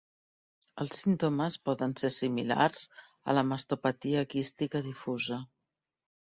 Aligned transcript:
Els 0.83 1.01
símptomes 1.01 1.57
poden 1.69 1.93
ser 2.03 2.09
similars 2.15 2.87
a 2.95 3.37
la 3.39 3.45
mastopatia 3.51 4.25
quística 4.33 4.83
difusa. 4.89 5.39